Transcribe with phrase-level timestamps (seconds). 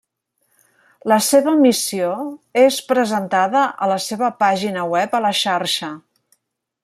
[1.11, 2.07] La seva missió
[2.63, 5.93] és presentada a la seva pàgina web a la xarxa.